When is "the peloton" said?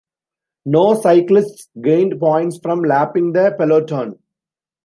3.33-4.17